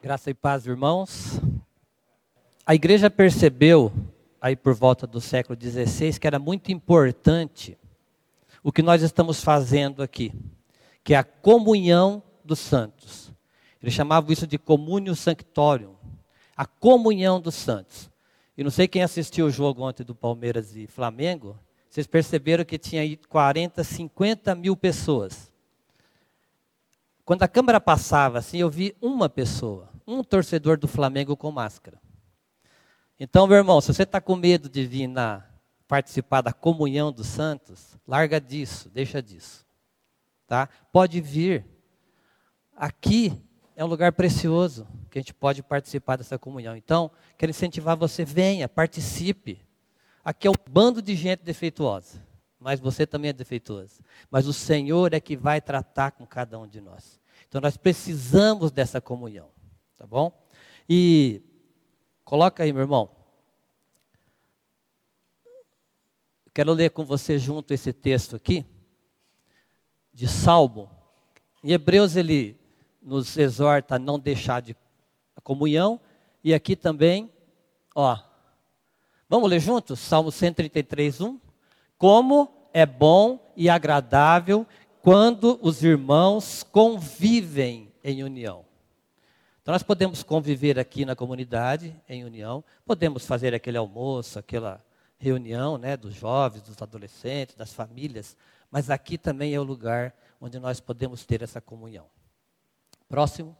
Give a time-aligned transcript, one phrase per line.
[0.00, 1.40] Graça e paz, irmãos.
[2.64, 3.92] A igreja percebeu,
[4.40, 7.76] aí por volta do século XVI, que era muito importante
[8.62, 10.32] o que nós estamos fazendo aqui,
[11.02, 13.34] que é a comunhão dos santos.
[13.82, 15.96] Eles chamavam isso de communio sanctorium,
[16.56, 18.08] a comunhão dos santos.
[18.56, 21.58] E não sei quem assistiu o jogo ontem do Palmeiras e Flamengo,
[21.90, 25.47] vocês perceberam que tinha aí 40, 50 mil pessoas.
[27.28, 32.00] Quando a câmera passava assim, eu vi uma pessoa, um torcedor do Flamengo com máscara.
[33.20, 35.44] Então, meu irmão, se você está com medo de vir na,
[35.86, 39.66] participar da comunhão dos santos, larga disso, deixa disso.
[40.46, 40.70] Tá?
[40.90, 41.66] Pode vir.
[42.74, 43.38] Aqui
[43.76, 46.74] é um lugar precioso que a gente pode participar dessa comunhão.
[46.78, 49.60] Então, quero incentivar você, venha, participe.
[50.24, 52.26] Aqui é um bando de gente defeituosa,
[52.58, 54.02] mas você também é defeituoso.
[54.30, 57.20] Mas o Senhor é que vai tratar com cada um de nós.
[57.48, 59.48] Então nós precisamos dessa comunhão,
[59.96, 60.32] tá bom?
[60.88, 61.42] E
[62.24, 63.10] coloca aí, meu irmão.
[66.52, 68.66] Quero ler com você junto esse texto aqui
[70.12, 70.90] de Salmo.
[71.62, 72.58] Em Hebreus ele
[73.00, 74.76] nos exorta a não deixar de
[75.36, 76.00] a comunhão
[76.42, 77.32] e aqui também,
[77.94, 78.18] ó,
[79.30, 79.98] Vamos ler juntos?
[79.98, 81.38] Salmo 133, 1.
[81.98, 84.64] Como é bom e agradável
[85.02, 88.64] quando os irmãos convivem em união.
[89.60, 94.82] Então, nós podemos conviver aqui na comunidade em união, podemos fazer aquele almoço, aquela
[95.18, 98.36] reunião né, dos jovens, dos adolescentes, das famílias,
[98.70, 102.06] mas aqui também é o lugar onde nós podemos ter essa comunhão.
[103.08, 103.56] Próximo.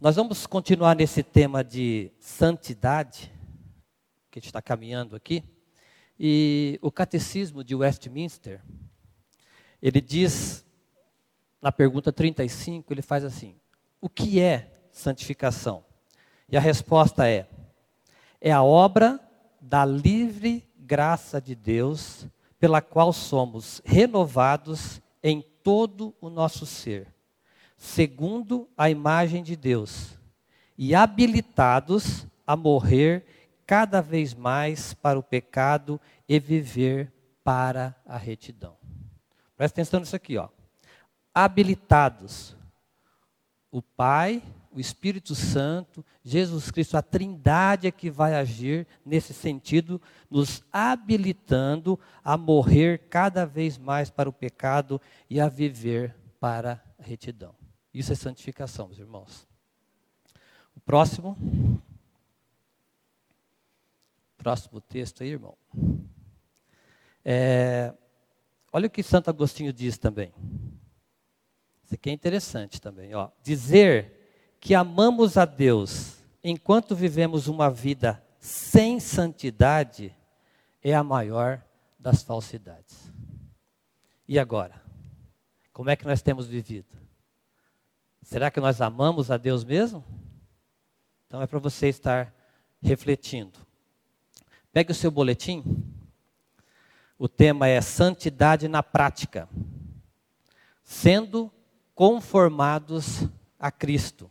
[0.00, 3.32] Nós vamos continuar nesse tema de santidade
[4.30, 5.42] que a gente está caminhando aqui.
[6.18, 8.60] E o catecismo de Westminster,
[9.80, 10.66] ele diz,
[11.62, 13.54] na pergunta 35, ele faz assim:
[14.00, 15.84] O que é santificação?
[16.48, 17.48] E a resposta é:
[18.40, 19.20] é a obra
[19.60, 22.26] da livre graça de Deus,
[22.58, 27.14] pela qual somos renovados em todo o nosso ser,
[27.76, 30.18] segundo a imagem de Deus,
[30.76, 33.24] e habilitados a morrer
[33.68, 37.12] cada vez mais para o pecado e viver
[37.44, 38.78] para a retidão.
[39.58, 40.48] Presta atenção nisso aqui, ó.
[41.34, 42.56] Habilitados.
[43.70, 44.42] O Pai,
[44.72, 50.00] o Espírito Santo, Jesus Cristo, a Trindade é que vai agir nesse sentido,
[50.30, 54.98] nos habilitando a morrer cada vez mais para o pecado
[55.28, 57.54] e a viver para a retidão.
[57.92, 59.46] Isso é santificação, meus irmãos.
[60.74, 61.36] O próximo.
[64.48, 65.54] Próximo texto aí, irmão.
[67.22, 67.92] É,
[68.72, 70.32] olha o que Santo Agostinho diz também.
[71.84, 73.14] Isso aqui é interessante também.
[73.14, 73.28] Ó.
[73.42, 80.16] Dizer que amamos a Deus enquanto vivemos uma vida sem santidade
[80.82, 81.62] é a maior
[81.98, 83.12] das falsidades.
[84.26, 84.80] E agora?
[85.74, 86.96] Como é que nós temos vivido?
[88.22, 90.02] Será que nós amamos a Deus mesmo?
[91.26, 92.34] Então é para você estar
[92.80, 93.67] refletindo.
[94.78, 95.64] Pegue o seu boletim.
[97.18, 99.48] O tema é Santidade na Prática.
[100.84, 101.50] Sendo
[101.96, 103.24] conformados
[103.58, 104.30] a Cristo.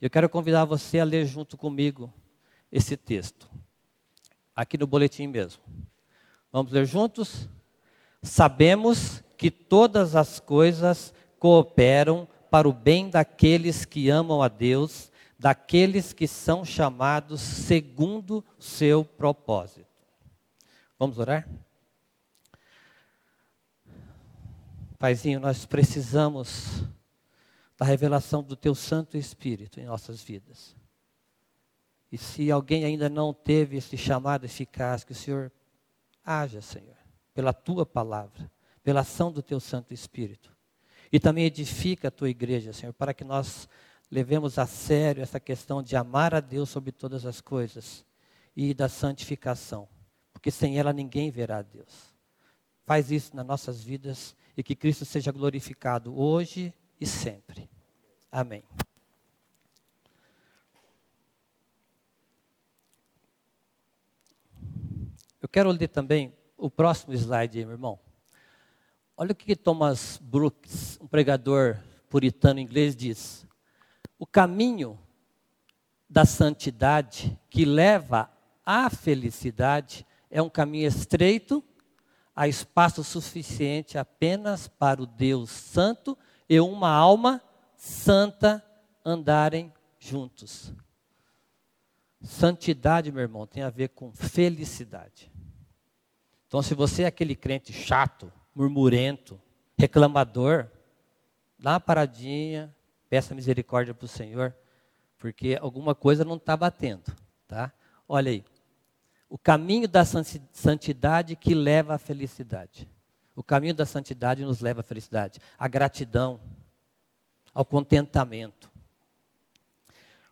[0.00, 2.12] Eu quero convidar você a ler junto comigo
[2.72, 3.48] esse texto.
[4.56, 5.62] Aqui no boletim mesmo.
[6.50, 7.48] Vamos ler juntos?
[8.24, 16.12] Sabemos que todas as coisas cooperam para o bem daqueles que amam a Deus daqueles
[16.12, 19.86] que são chamados segundo seu propósito.
[20.98, 21.48] Vamos orar?
[24.98, 26.84] Paizinho, nós precisamos
[27.76, 30.76] da revelação do Teu Santo Espírito em nossas vidas.
[32.10, 35.50] E se alguém ainda não teve esse chamado eficaz, que o Senhor
[36.24, 36.96] haja, Senhor,
[37.34, 38.50] pela Tua palavra,
[38.82, 40.54] pela ação do Teu Santo Espírito.
[41.10, 43.68] E também edifica a Tua igreja, Senhor, para que nós
[44.14, 48.06] levemos a sério essa questão de amar a Deus sobre todas as coisas
[48.54, 49.88] e da santificação,
[50.32, 52.14] porque sem ela ninguém verá a Deus.
[52.84, 57.68] Faz isso nas nossas vidas e que Cristo seja glorificado hoje e sempre.
[58.30, 58.62] Amém.
[65.42, 67.98] Eu quero ler também o próximo slide meu irmão.
[69.16, 73.44] Olha o que Thomas Brooks, um pregador puritano inglês, diz
[74.24, 74.98] o caminho
[76.08, 78.30] da santidade que leva
[78.64, 81.62] à felicidade é um caminho estreito,
[82.34, 86.16] há espaço suficiente apenas para o Deus Santo
[86.48, 87.38] e uma alma
[87.76, 88.64] santa
[89.04, 90.72] andarem juntos.
[92.22, 95.30] Santidade, meu irmão, tem a ver com felicidade.
[96.46, 99.38] Então, se você é aquele crente chato, murmurento,
[99.76, 100.70] reclamador,
[101.58, 102.74] dá uma paradinha,
[103.14, 104.52] peça misericórdia para o Senhor,
[105.18, 107.14] porque alguma coisa não está batendo,
[107.46, 107.72] tá?
[108.08, 108.44] Olha aí,
[109.28, 112.90] o caminho da santidade que leva à felicidade.
[113.36, 116.40] O caminho da santidade nos leva à felicidade, à gratidão,
[117.52, 118.68] ao contentamento.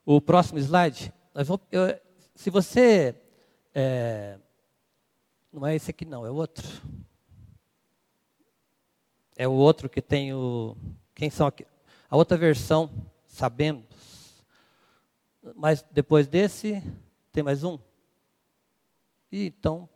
[0.05, 1.12] O próximo slide,
[1.70, 2.00] eu,
[2.35, 3.14] se você.
[3.73, 4.40] É,
[5.52, 6.67] não é esse aqui, não, é outro.
[9.37, 10.76] É o outro que tem o.
[11.14, 11.64] Quem são aqui?
[12.12, 12.91] A outra versão,
[13.26, 14.44] sabemos.
[15.56, 16.82] Mas depois desse,
[17.32, 17.79] tem mais um?
[19.32, 19.88] E então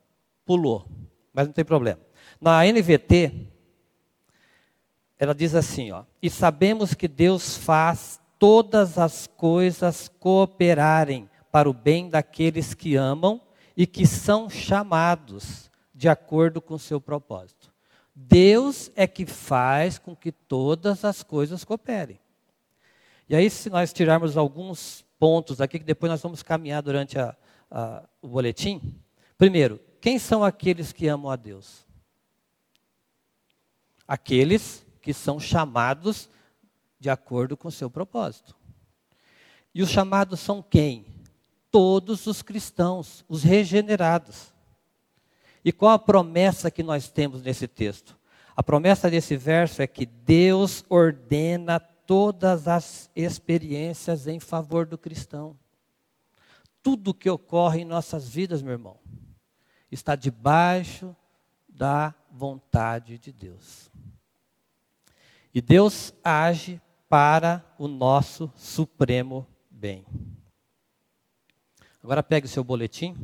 [0.42, 0.88] pulou.
[1.30, 2.00] Mas não tem problema.
[2.40, 3.48] Na NVT,
[5.18, 11.74] ela diz assim, ó: "E sabemos que Deus faz todas as coisas cooperarem para o
[11.74, 13.42] bem daqueles que amam
[13.76, 17.75] e que são chamados de acordo com o seu propósito.
[18.18, 22.18] Deus é que faz com que todas as coisas cooperem.
[23.28, 27.36] E aí, se nós tirarmos alguns pontos aqui, que depois nós vamos caminhar durante a,
[27.70, 28.98] a, o boletim.
[29.36, 31.84] Primeiro, quem são aqueles que amam a Deus?
[34.08, 36.30] Aqueles que são chamados
[36.98, 38.56] de acordo com o seu propósito.
[39.74, 41.04] E os chamados são quem?
[41.70, 44.54] Todos os cristãos, os regenerados.
[45.66, 48.16] E qual a promessa que nós temos nesse texto?
[48.54, 55.58] A promessa desse verso é que Deus ordena todas as experiências em favor do cristão.
[56.84, 58.96] Tudo que ocorre em nossas vidas, meu irmão,
[59.90, 61.16] está debaixo
[61.68, 63.90] da vontade de Deus.
[65.52, 70.06] E Deus age para o nosso supremo bem.
[72.00, 73.16] Agora pegue o seu boletim.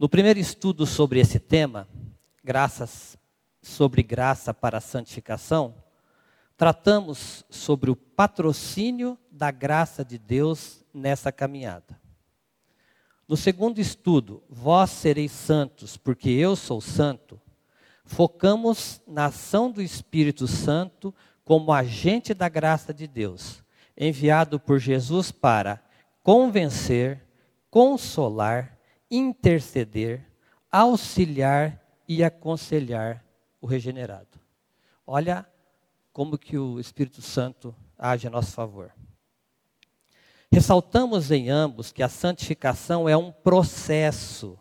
[0.00, 1.86] No primeiro estudo sobre esse tema,
[2.42, 3.18] graças
[3.60, 5.74] sobre graça para a santificação,
[6.56, 12.00] tratamos sobre o patrocínio da graça de Deus nessa caminhada.
[13.28, 17.38] No segundo estudo, vós sereis santos, porque eu sou santo,
[18.02, 21.14] focamos na ação do Espírito Santo
[21.44, 23.62] como agente da graça de Deus,
[23.94, 25.78] enviado por Jesus para
[26.22, 27.22] convencer,
[27.70, 28.79] consolar,
[29.10, 30.26] interceder,
[30.70, 33.24] auxiliar e aconselhar
[33.60, 34.38] o regenerado.
[35.06, 35.46] Olha
[36.12, 38.92] como que o Espírito Santo age a nosso favor.
[40.52, 44.58] Ressaltamos em ambos que a santificação é um processo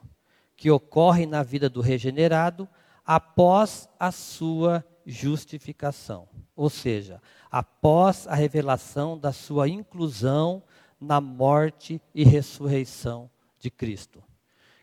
[0.56, 2.68] que ocorre na vida do regenerado
[3.06, 7.19] após a sua justificação, ou seja,
[7.50, 10.62] após a revelação da sua inclusão
[11.00, 14.24] na morte e ressurreição de Cristo.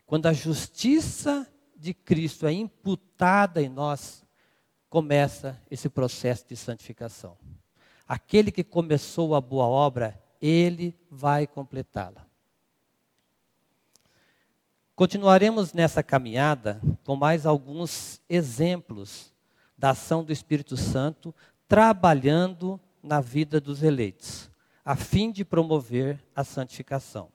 [0.07, 1.45] Quando a justiça
[1.75, 4.25] de Cristo é imputada em nós,
[4.89, 7.37] começa esse processo de santificação.
[8.07, 12.25] Aquele que começou a boa obra ele vai completá-la.
[14.95, 19.33] Continuaremos nessa caminhada com mais alguns exemplos
[19.77, 21.35] da ação do Espírito Santo
[21.67, 24.49] trabalhando na vida dos eleitos,
[24.83, 27.29] a fim de promover a santificação.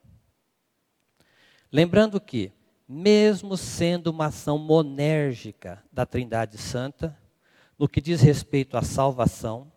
[1.71, 2.53] Lembrando que,
[2.93, 7.19] mesmo sendo uma ação monérgica da Trindade Santa,
[7.79, 9.73] no que diz respeito à salvação,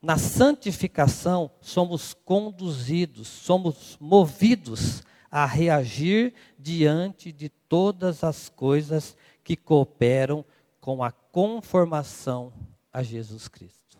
[0.00, 10.44] na santificação, somos conduzidos, somos movidos a reagir diante de todas as coisas que cooperam
[10.80, 12.52] com a conformação
[12.92, 13.98] a Jesus Cristo.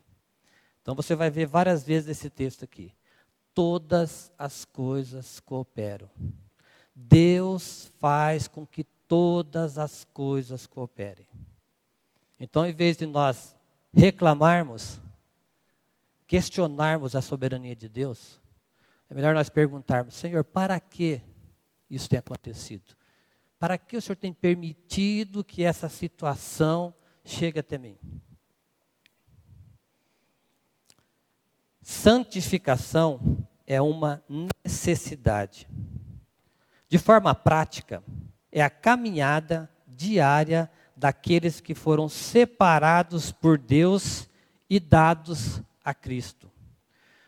[0.82, 2.92] Então você vai ver várias vezes esse texto aqui.
[3.54, 6.10] Todas as coisas cooperam.
[6.94, 11.26] Deus faz com que todas as coisas cooperem.
[12.38, 13.56] Então, em vez de nós
[13.92, 15.00] reclamarmos,
[16.26, 18.40] questionarmos a soberania de Deus,
[19.08, 21.20] é melhor nós perguntarmos: Senhor, para que
[21.88, 22.96] isso tem acontecido?
[23.58, 27.96] Para que o Senhor tem permitido que essa situação chegue até mim?
[31.80, 35.68] Santificação é uma necessidade.
[36.94, 38.04] De forma prática,
[38.52, 44.28] é a caminhada diária daqueles que foram separados por Deus
[44.70, 46.48] e dados a Cristo.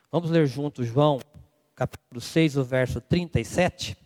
[0.09, 1.19] Vamos ler juntos João,
[1.75, 3.97] capítulo 6, o verso 37.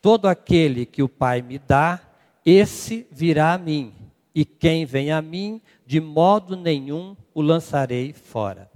[0.00, 2.00] Todo aquele que o Pai me dá,
[2.46, 3.92] esse virá a mim,
[4.32, 8.70] e quem vem a mim, de modo nenhum o lançarei fora.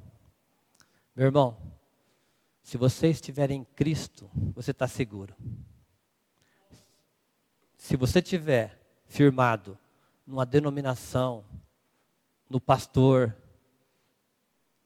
[1.15, 1.57] Meu irmão,
[2.61, 5.33] se você estiver em Cristo, você está seguro.
[7.87, 8.77] Se você estiver
[9.07, 9.79] firmado
[10.27, 11.45] numa denominação,
[12.51, 13.33] no pastor,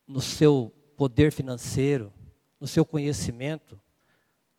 [0.07, 2.13] no seu poder financeiro,
[2.61, 3.81] no seu conhecimento,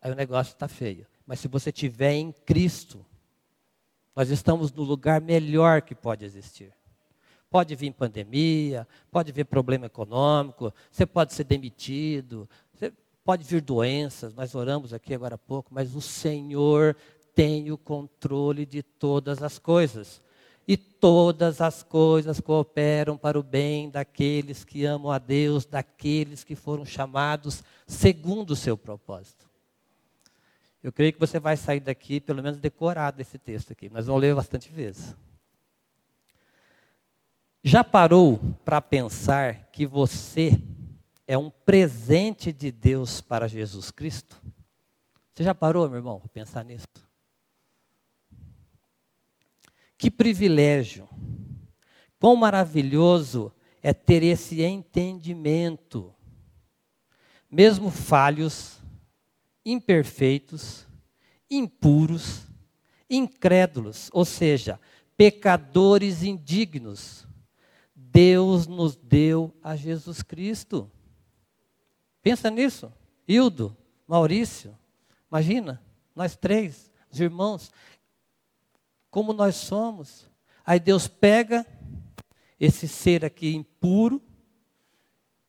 [0.00, 1.06] aí o negócio está feio.
[1.24, 3.06] Mas se você estiver em Cristo,
[4.12, 6.74] nós estamos no lugar melhor que pode existir.
[7.48, 12.50] Pode vir pandemia, pode vir problema econômico, você pode ser demitido,
[13.24, 16.96] pode vir doenças, nós oramos aqui agora há pouco, mas o Senhor
[17.34, 20.22] tem o controle de todas as coisas
[20.66, 26.54] e todas as coisas cooperam para o bem daqueles que amam a Deus, daqueles que
[26.54, 29.50] foram chamados segundo o seu propósito.
[30.82, 33.88] Eu creio que você vai sair daqui, pelo menos decorado esse texto aqui.
[33.88, 35.14] Nós vamos ler bastante vezes.
[37.62, 40.60] Já parou para pensar que você
[41.26, 44.40] é um presente de Deus para Jesus Cristo?
[45.32, 46.86] Você já parou, meu irmão, para pensar nisso?
[50.02, 51.08] Que privilégio,
[52.18, 56.12] quão maravilhoso é ter esse entendimento.
[57.48, 58.80] Mesmo falhos,
[59.64, 60.88] imperfeitos,
[61.48, 62.48] impuros,
[63.08, 64.80] incrédulos, ou seja,
[65.16, 67.24] pecadores indignos,
[67.94, 70.90] Deus nos deu a Jesus Cristo.
[72.20, 72.92] Pensa nisso.
[73.28, 73.76] Hildo,
[74.08, 74.76] Maurício,
[75.30, 75.80] imagina,
[76.12, 77.70] nós três, os irmãos,
[79.12, 80.26] como nós somos.
[80.64, 81.66] Aí Deus pega
[82.58, 84.22] esse ser aqui impuro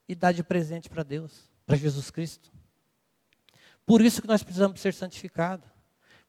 [0.08, 2.52] e dá de presente para Deus, para Jesus Cristo.
[3.86, 5.66] Por isso que nós precisamos ser santificados.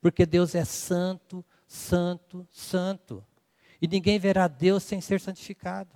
[0.00, 3.26] Porque Deus é santo, santo, santo.
[3.82, 5.90] E ninguém verá Deus sem ser santificado.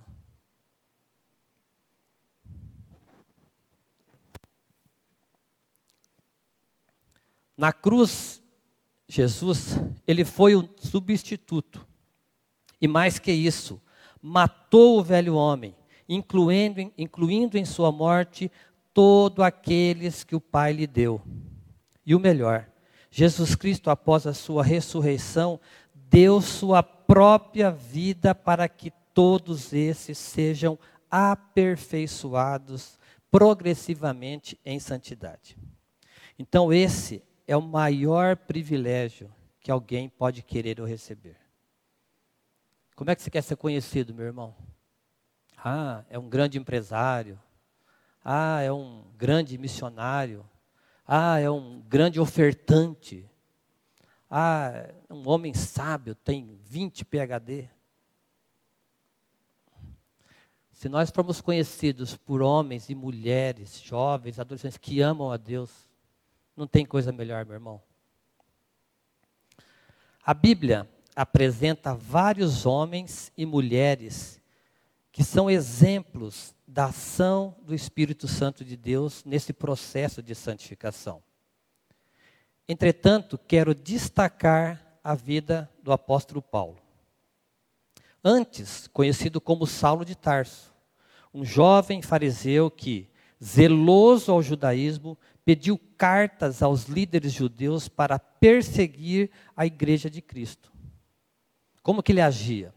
[7.55, 8.41] Na cruz,
[9.09, 9.75] Jesus,
[10.05, 11.83] ele foi o substituto.
[12.79, 13.81] E mais que isso,
[14.21, 15.75] matou o velho homem,
[16.07, 18.51] incluindo, incluindo em sua morte
[18.93, 21.19] todos aqueles que o Pai lhe deu.
[22.05, 22.69] E o melhor,
[23.09, 25.59] Jesus Cristo, após a sua ressurreição,
[25.95, 30.77] deu sua própria vida para que todos esses sejam
[31.09, 32.99] aperfeiçoados
[33.31, 35.57] progressivamente em santidade.
[36.37, 41.35] Então, esse é o maior privilégio que alguém pode querer ou receber.
[42.95, 44.55] Como é que você quer ser conhecido, meu irmão?
[45.57, 47.41] Ah, é um grande empresário.
[48.23, 50.47] Ah, é um grande missionário.
[51.07, 53.27] Ah, é um grande ofertante.
[54.29, 54.69] Ah,
[55.09, 57.67] é um homem sábio, tem 20 PhD.
[60.71, 65.88] Se nós formos conhecidos por homens e mulheres, jovens, adolescentes que amam a Deus,
[66.59, 67.81] não tem coisa melhor, meu irmão.
[70.21, 74.41] A Bíblia apresenta vários homens e mulheres
[75.09, 81.23] que são exemplos da ação do Espírito Santo de Deus nesse processo de santificação.
[82.67, 86.77] Entretanto, quero destacar a vida do apóstolo Paulo.
[88.21, 90.73] Antes conhecido como Saulo de Tarso,
[91.33, 93.09] um jovem fariseu que,
[93.41, 95.17] zeloso ao judaísmo,
[95.49, 100.71] pediu cartas aos líderes judeus para perseguir a igreja de Cristo.
[101.81, 102.71] Como que ele agia?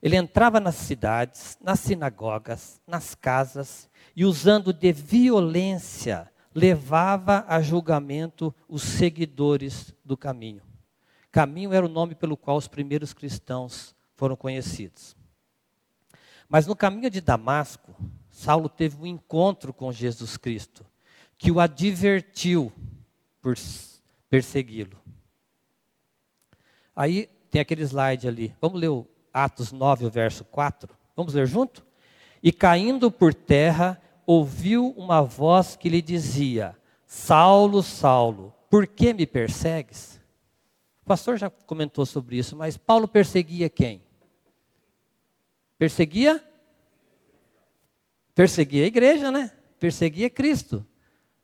[0.00, 8.54] Ele entrava nas cidades, nas sinagogas, nas casas e usando de violência levava a julgamento
[8.66, 10.62] os seguidores do caminho.
[11.30, 15.14] Caminho era o nome pelo qual os primeiros cristãos foram conhecidos.
[16.48, 17.94] Mas no caminho de Damasco,
[18.30, 20.89] Saulo teve um encontro com Jesus Cristo
[21.40, 22.70] que o advertiu
[23.40, 23.56] por
[24.28, 25.00] persegui-lo.
[26.94, 28.54] Aí tem aquele slide ali.
[28.60, 30.94] Vamos ler o Atos 9, o verso 4.
[31.16, 31.82] Vamos ler junto?
[32.42, 39.26] E caindo por terra, ouviu uma voz que lhe dizia: Saulo, Saulo, por que me
[39.26, 40.20] persegues?
[41.02, 44.02] O pastor já comentou sobre isso, mas Paulo perseguia quem?
[45.78, 46.44] Perseguia?
[48.34, 49.50] Perseguia a igreja, né?
[49.78, 50.86] Perseguia Cristo.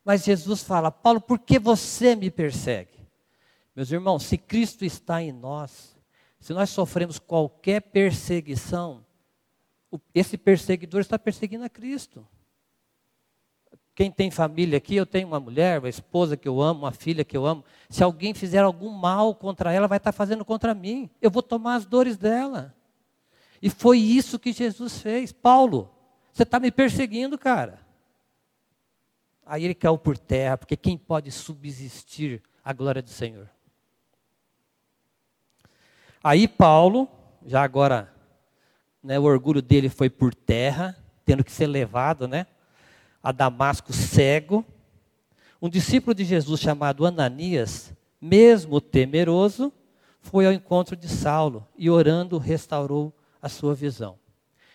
[0.06, 2.96] Mas Jesus fala: Paulo, por que você me persegue?
[3.74, 5.96] Meus irmãos, se Cristo está em nós,
[6.38, 9.04] se nós sofremos qualquer perseguição,
[10.14, 12.24] esse perseguidor está perseguindo a Cristo.
[13.96, 17.24] Quem tem família aqui, eu tenho uma mulher, uma esposa que eu amo, uma filha
[17.24, 17.64] que eu amo.
[17.90, 21.10] Se alguém fizer algum mal contra ela, vai estar fazendo contra mim.
[21.20, 22.72] Eu vou tomar as dores dela.
[23.60, 25.32] E foi isso que Jesus fez.
[25.32, 25.90] Paulo,
[26.32, 27.85] você está me perseguindo, cara.
[29.46, 33.48] Aí ele caiu por terra, porque quem pode subsistir à glória do Senhor?
[36.22, 37.08] Aí Paulo,
[37.46, 38.12] já agora,
[39.00, 42.48] né, o orgulho dele foi por terra, tendo que ser levado, né,
[43.22, 44.66] a Damasco cego.
[45.62, 49.72] Um discípulo de Jesus chamado Ananias, mesmo temeroso,
[50.20, 54.18] foi ao encontro de Saulo e orando restaurou a sua visão.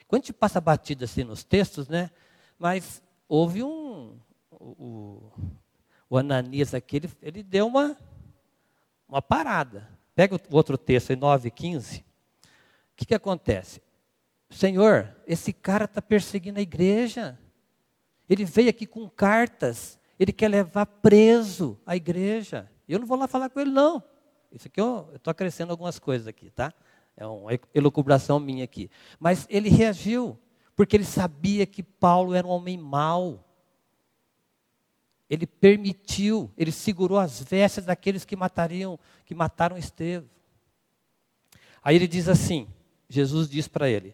[0.07, 2.09] Quando a gente passa batido assim nos textos, né?
[2.57, 4.17] Mas houve um.
[4.63, 5.31] O,
[6.09, 7.97] o Ananias aqui, ele, ele deu uma,
[9.07, 9.87] uma parada.
[10.13, 11.99] Pega o outro texto, em 9 e 15.
[11.99, 12.03] O
[12.95, 13.81] que, que acontece?
[14.49, 17.39] Senhor, esse cara está perseguindo a igreja.
[18.29, 19.99] Ele veio aqui com cartas.
[20.19, 22.69] Ele quer levar preso a igreja.
[22.87, 24.03] Eu não vou lá falar com ele, não.
[24.51, 26.73] Isso aqui eu estou acrescendo algumas coisas aqui, tá?
[27.15, 28.89] É uma elucubração minha aqui.
[29.19, 30.37] Mas ele reagiu,
[30.75, 33.43] porque ele sabia que Paulo era um homem mau.
[35.31, 40.29] Ele permitiu, ele segurou as vestes daqueles que matariam, que mataram Estevão.
[41.81, 42.67] Aí ele diz assim:
[43.07, 44.13] Jesus diz para ele,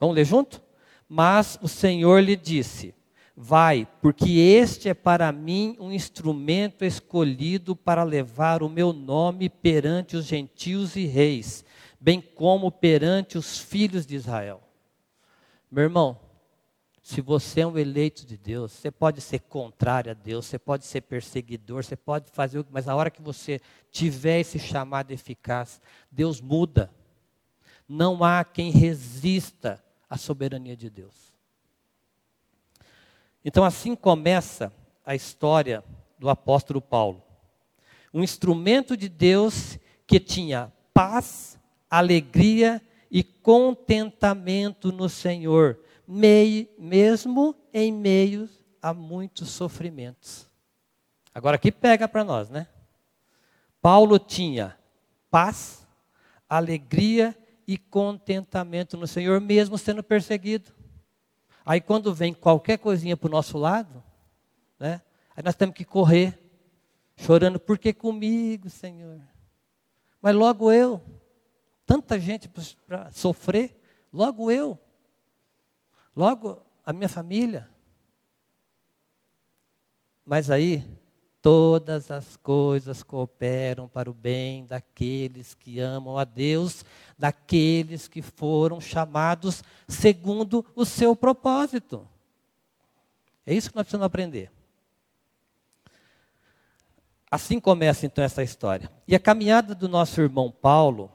[0.00, 0.60] vamos ler junto?
[1.08, 2.92] Mas o Senhor lhe disse:
[3.36, 10.16] Vai, porque este é para mim um instrumento escolhido para levar o meu nome perante
[10.16, 11.64] os gentios e reis,
[12.00, 14.60] bem como perante os filhos de Israel.
[15.70, 16.18] Meu irmão,
[17.06, 20.84] se você é um eleito de Deus, você pode ser contrário a Deus, você pode
[20.84, 23.60] ser perseguidor, você pode fazer o que, mas a hora que você
[23.92, 26.90] tiver esse chamado eficaz, Deus muda.
[27.88, 31.14] Não há quem resista à soberania de Deus.
[33.44, 34.72] Então, assim começa
[35.04, 35.84] a história
[36.18, 37.22] do apóstolo Paulo.
[38.12, 41.56] Um instrumento de Deus que tinha paz,
[41.88, 48.48] alegria e contentamento no Senhor, mesmo em meio
[48.80, 50.48] a muitos sofrimentos.
[51.34, 52.68] Agora, aqui pega para nós, né?
[53.82, 54.78] Paulo tinha
[55.30, 55.86] paz,
[56.48, 60.72] alegria e contentamento no Senhor, mesmo sendo perseguido.
[61.64, 64.02] Aí quando vem qualquer coisinha para o nosso lado,
[64.78, 65.02] né?
[65.36, 66.38] Aí nós temos que correr,
[67.16, 69.20] chorando, por que comigo, Senhor?
[70.22, 71.02] Mas logo eu,
[71.84, 72.48] tanta gente
[72.86, 73.78] para sofrer,
[74.12, 74.78] logo eu,
[76.16, 77.68] logo a minha família.
[80.24, 80.84] Mas aí
[81.42, 86.84] todas as coisas cooperam para o bem daqueles que amam a Deus,
[87.16, 92.08] daqueles que foram chamados segundo o seu propósito.
[93.46, 94.50] É isso que nós precisamos aprender.
[97.30, 98.90] Assim começa então essa história.
[99.06, 101.12] E a caminhada do nosso irmão Paulo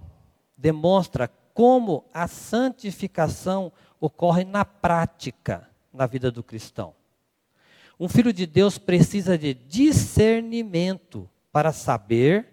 [0.55, 6.93] demonstra como a santificação ocorre na prática na vida do cristão.
[7.99, 12.47] Um filho de Deus precisa de discernimento para saber,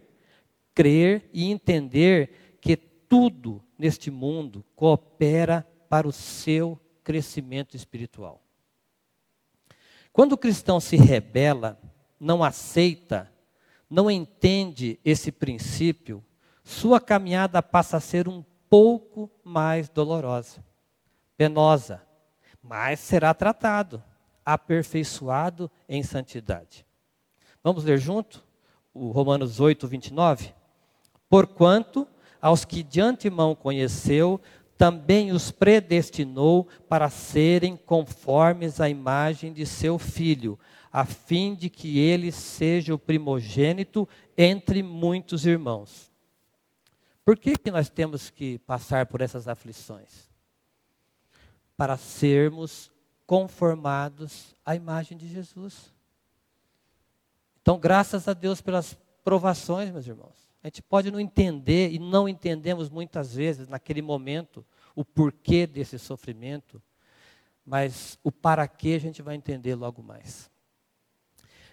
[0.75, 8.43] crer e entender que tudo neste mundo coopera para o seu crescimento espiritual.
[10.13, 11.81] Quando o cristão se rebela,
[12.21, 13.33] não aceita,
[13.89, 16.23] não entende esse princípio,
[16.63, 20.63] sua caminhada passa a ser um pouco mais dolorosa,
[21.39, 22.03] penosa,
[22.63, 24.03] mas será tratado
[24.45, 26.85] aperfeiçoado em santidade.
[27.63, 28.45] Vamos ler junto
[28.93, 30.55] o Romanos 8, 29?
[31.29, 32.09] Porquanto
[32.41, 34.41] aos que de antemão conheceu,
[34.77, 40.59] também os predestinou para serem conformes à imagem de seu filho,
[40.91, 46.11] a fim de que ele seja o primogênito entre muitos irmãos.
[47.25, 50.28] Por que, que nós temos que passar por essas aflições?
[51.79, 52.91] Para sermos
[53.27, 55.95] conformados à imagem de Jesus.
[57.63, 60.49] Então, graças a Deus pelas provações, meus irmãos.
[60.63, 64.65] A gente pode não entender e não entendemos muitas vezes naquele momento
[64.95, 66.83] o porquê desse sofrimento,
[67.65, 70.51] mas o para que a gente vai entender logo mais.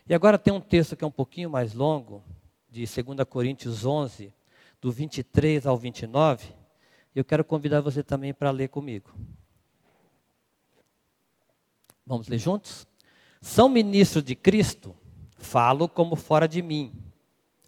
[0.07, 2.23] E agora tem um texto que é um pouquinho mais longo,
[2.69, 4.33] de 2 Coríntios 11,
[4.79, 6.53] do 23 ao 29,
[7.15, 9.11] e eu quero convidar você também para ler comigo.
[12.07, 12.85] Vamos ler juntos?
[13.41, 14.95] São ministro de Cristo?
[15.39, 16.93] Falo como fora de mim.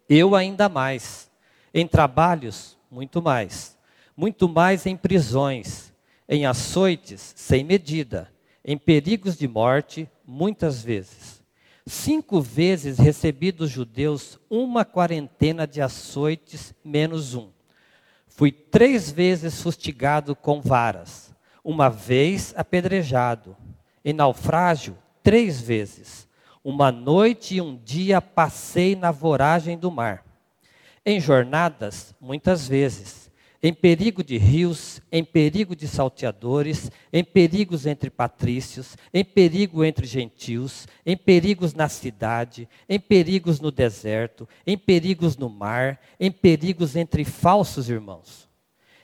[0.08, 1.28] Eu ainda mais.
[1.74, 3.76] Em trabalhos, muito mais.
[4.16, 5.92] Muito mais em prisões,
[6.28, 8.32] em açoites sem medida,
[8.64, 11.42] em perigos de morte, muitas vezes.
[11.84, 17.50] Cinco vezes recebi dos judeus uma quarentena de açoites menos um.
[18.28, 23.56] Fui três vezes fustigado com varas, uma vez apedrejado
[24.04, 26.28] em naufrágio três vezes.
[26.64, 30.24] Uma noite e um dia passei na voragem do mar.
[31.04, 33.28] Em jornadas, muitas vezes,
[33.62, 40.06] em perigo de rios, em perigo de salteadores, em perigos entre patrícios, em perigo entre
[40.06, 46.94] gentios, em perigos na cidade, em perigos no deserto, em perigos no mar, em perigos
[46.94, 48.48] entre falsos irmãos,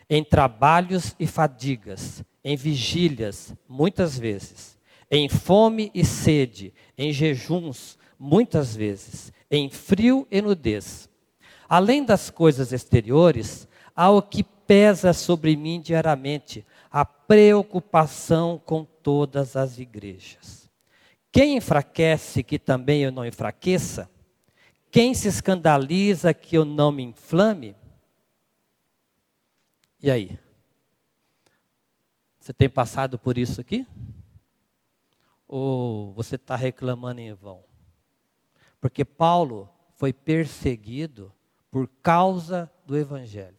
[0.09, 4.74] em trabalhos e fadigas, em vigílias, muitas vezes,
[5.15, 11.09] em fome e sede, em jejuns, muitas vezes, em frio e nudez.
[11.69, 19.55] Além das coisas exteriores, há o que pesa sobre mim diariamente, a preocupação com todas
[19.55, 20.69] as igrejas.
[21.31, 24.11] Quem enfraquece que também eu não enfraqueça?
[24.91, 27.77] Quem se escandaliza que eu não me inflame?
[30.03, 30.39] E aí?
[32.41, 33.87] Você tem passado por isso aqui?
[35.57, 37.63] Ou você está reclamando em vão?
[38.81, 41.33] Porque Paulo foi perseguido
[41.71, 43.55] por causa do Evangelho.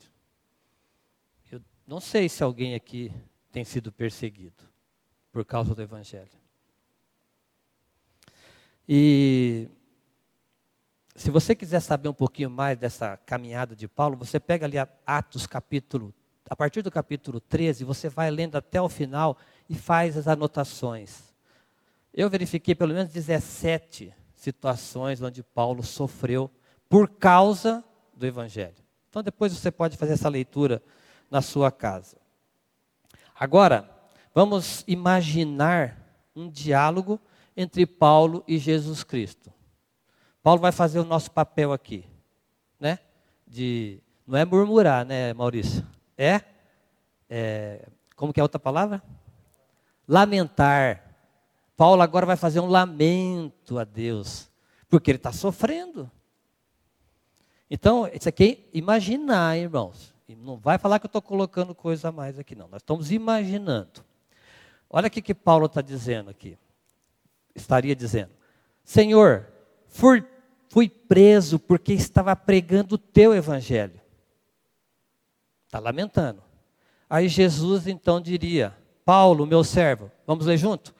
[1.49, 3.13] Eu não sei se alguém aqui
[3.49, 4.61] tem sido perseguido
[5.31, 6.37] por causa do Evangelho.
[8.85, 9.69] E
[11.15, 14.75] se você quiser saber um pouquinho mais dessa caminhada de Paulo, você pega ali
[15.07, 16.13] Atos capítulo,
[16.49, 19.37] a partir do capítulo 13, você vai lendo até o final
[19.69, 21.33] e faz as anotações.
[22.17, 26.49] Eu verifiquei pelo menos 17 situações onde Paulo sofreu
[26.87, 28.77] por causa do Evangelho.
[29.09, 30.81] Então depois você pode fazer essa leitura
[31.29, 32.15] na sua casa.
[33.37, 33.89] Agora,
[34.33, 35.97] vamos imaginar
[36.33, 37.19] um diálogo
[37.57, 39.51] entre Paulo e Jesus Cristo.
[40.41, 42.05] Paulo vai fazer o nosso papel aqui,
[42.79, 42.97] né?
[43.45, 45.85] De não é murmurar, né, Maurício?
[46.17, 46.39] É,
[47.29, 49.03] é como que é a outra palavra?
[50.07, 51.04] Lamentar.
[51.77, 54.49] Paulo agora vai fazer um lamento a Deus,
[54.89, 56.09] porque ele está sofrendo.
[57.69, 60.13] Então, isso aqui é imaginar, irmãos.
[60.27, 62.67] Não vai falar que eu estou colocando coisa a mais aqui, não.
[62.67, 64.03] Nós estamos imaginando.
[64.89, 66.57] Olha o que, Paulo está dizendo aqui.
[67.53, 68.31] Estaria dizendo:
[68.83, 69.47] Senhor,
[69.87, 70.23] fui,
[70.69, 73.99] fui preso porque estava pregando o teu evangelho.
[75.65, 76.41] Está lamentando.
[77.09, 80.94] Aí Jesus então diria: Paulo, meu servo, vamos ler junto?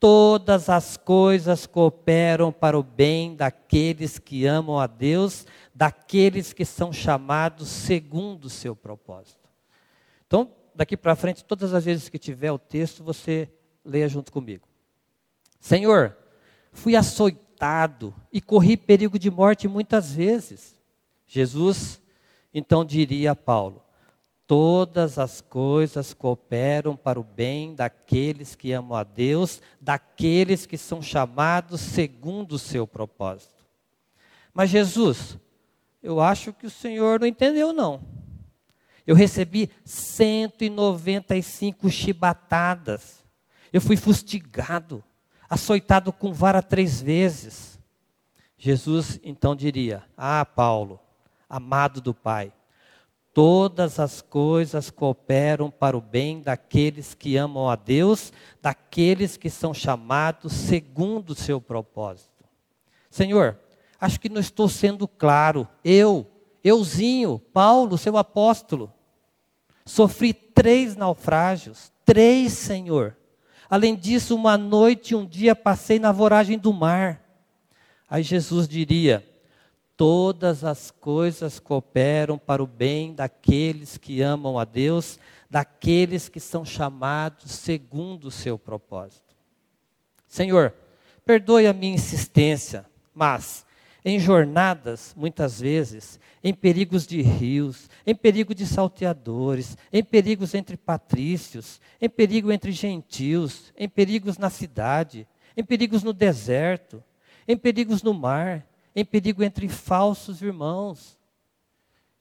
[0.00, 5.46] Todas as coisas cooperam para o bem daqueles que amam a Deus
[5.80, 9.48] daqueles que são chamados segundo o seu propósito.
[10.26, 13.50] Então, daqui para frente, todas as vezes que tiver o texto, você
[13.82, 14.68] leia junto comigo.
[15.58, 16.14] Senhor,
[16.70, 20.78] fui açoitado e corri perigo de morte muitas vezes.
[21.26, 21.98] Jesus
[22.52, 23.82] então diria a Paulo:
[24.50, 31.00] Todas as coisas cooperam para o bem daqueles que amam a Deus, daqueles que são
[31.00, 33.64] chamados segundo o seu propósito.
[34.52, 35.38] Mas Jesus,
[36.02, 38.02] eu acho que o senhor não entendeu, não.
[39.06, 43.24] Eu recebi 195 chibatadas.
[43.72, 45.04] Eu fui fustigado,
[45.48, 47.78] açoitado com vara três vezes.
[48.58, 50.98] Jesus então diria: Ah, Paulo,
[51.48, 52.52] amado do Pai,
[53.32, 59.72] todas as coisas cooperam para o bem daqueles que amam a Deus, daqueles que são
[59.72, 62.44] chamados segundo o seu propósito.
[63.10, 63.58] Senhor,
[64.00, 65.68] Acho que não estou sendo claro.
[65.84, 66.26] Eu,
[66.64, 68.90] euzinho, Paulo, seu apóstolo,
[69.84, 73.14] sofri três naufrágios, três, Senhor.
[73.68, 77.22] Além disso, uma noite e um dia passei na voragem do mar.
[78.08, 79.28] Aí Jesus diria:
[80.00, 85.18] Todas as coisas cooperam para o bem daqueles que amam a Deus,
[85.50, 89.36] daqueles que são chamados segundo o seu propósito.
[90.26, 90.72] Senhor,
[91.22, 93.66] perdoe a minha insistência, mas
[94.02, 100.78] em jornadas, muitas vezes, em perigos de rios, em perigo de salteadores, em perigos entre
[100.78, 107.04] patrícios, em perigo entre gentios, em perigos na cidade, em perigos no deserto,
[107.46, 111.18] em perigos no mar, em perigo entre falsos irmãos.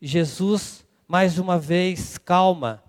[0.01, 2.83] Jesus, mais uma vez, calma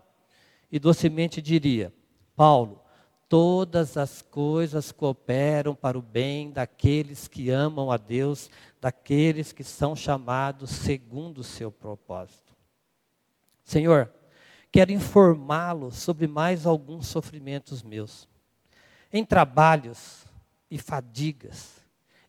[0.70, 1.92] e docemente diria:
[2.36, 2.82] Paulo,
[3.28, 9.94] todas as coisas cooperam para o bem daqueles que amam a Deus, daqueles que são
[9.96, 12.54] chamados segundo o seu propósito.
[13.64, 14.12] Senhor,
[14.72, 18.28] quero informá-lo sobre mais alguns sofrimentos meus.
[19.12, 20.24] Em trabalhos
[20.70, 21.79] e fadigas,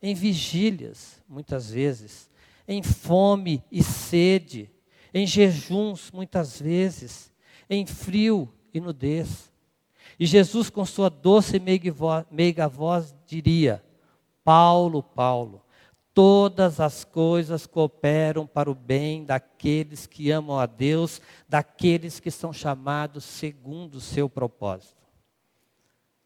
[0.02, 2.30] em vigílias, muitas vezes,
[2.68, 4.70] em fome e sede,
[5.14, 7.32] em jejuns, muitas vezes,
[7.70, 9.52] em frio e nudez
[10.22, 13.84] e Jesus, com sua doce e meiga voz, diria:
[14.44, 15.66] Paulo, Paulo,
[16.14, 22.54] todas as coisas cooperam para o bem daqueles que amam a Deus, daqueles que são
[22.54, 25.02] chamados segundo o seu propósito.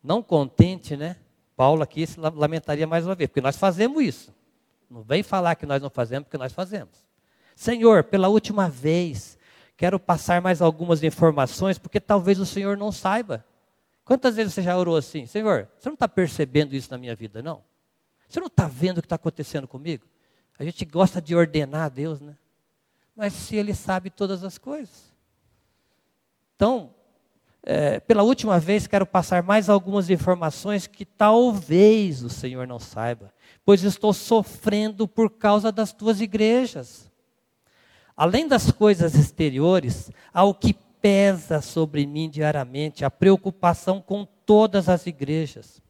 [0.03, 1.15] Não contente, né?
[1.55, 4.35] Paulo aqui se lamentaria mais uma vez, porque nós fazemos isso.
[4.89, 7.05] Não vem falar que nós não fazemos, porque nós fazemos.
[7.55, 9.37] Senhor, pela última vez,
[9.77, 13.45] quero passar mais algumas informações, porque talvez o Senhor não saiba.
[14.03, 15.25] Quantas vezes você já orou assim?
[15.25, 17.63] Senhor, você não está percebendo isso na minha vida, não?
[18.27, 20.05] Você não está vendo o que está acontecendo comigo?
[20.59, 22.37] A gente gosta de ordenar a Deus, né?
[23.15, 25.13] Mas se Ele sabe todas as coisas.
[26.55, 26.94] Então,
[27.67, 33.33] é, pela última vez, quero passar mais algumas informações que talvez o Senhor não saiba,
[33.65, 37.11] pois estou sofrendo por causa das tuas igrejas.
[38.15, 44.87] Além das coisas exteriores, há o que pesa sobre mim diariamente, a preocupação com todas
[44.87, 45.81] as igrejas.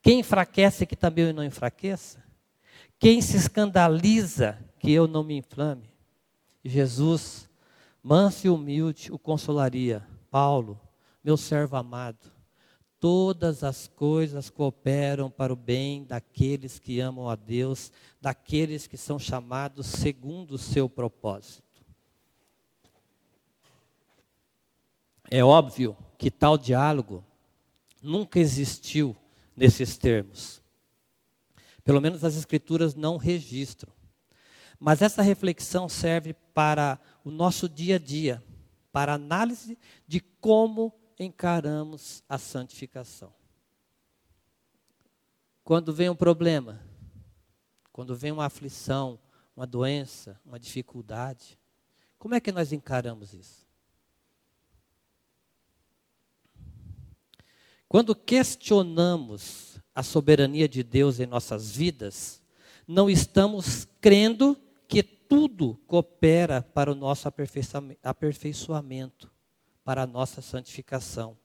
[0.00, 2.22] Quem enfraquece que também eu não enfraqueça?
[3.00, 5.90] Quem se escandaliza que eu não me inflame?
[6.64, 7.50] Jesus,
[8.00, 10.80] manso e humilde, o consolaria Paulo,
[11.22, 12.30] meu servo amado,
[13.00, 19.18] todas as coisas cooperam para o bem daqueles que amam a Deus, daqueles que são
[19.18, 21.62] chamados segundo o seu propósito.
[25.30, 27.24] É óbvio que tal diálogo
[28.02, 29.16] nunca existiu
[29.56, 30.62] nesses termos.
[31.82, 33.92] Pelo menos as Escrituras não registram.
[34.78, 38.42] Mas essa reflexão serve para o nosso dia a dia
[38.96, 39.76] para análise
[40.08, 43.30] de como encaramos a santificação.
[45.62, 46.80] Quando vem um problema,
[47.92, 49.20] quando vem uma aflição,
[49.54, 51.58] uma doença, uma dificuldade,
[52.18, 53.66] como é que nós encaramos isso?
[57.86, 62.40] Quando questionamos a soberania de Deus em nossas vidas,
[62.88, 64.58] não estamos crendo
[65.28, 67.28] tudo coopera para o nosso
[68.02, 69.30] aperfeiçoamento,
[69.84, 71.36] para a nossa santificação,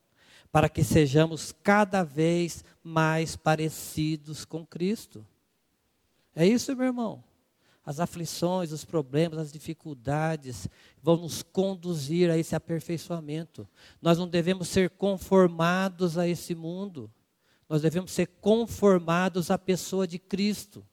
[0.52, 5.26] para que sejamos cada vez mais parecidos com Cristo.
[6.36, 7.24] É isso, meu irmão.
[7.84, 10.68] As aflições, os problemas, as dificuldades
[11.02, 13.68] vão nos conduzir a esse aperfeiçoamento.
[14.02, 17.12] Nós não devemos ser conformados a esse mundo.
[17.68, 20.86] Nós devemos ser conformados à pessoa de Cristo.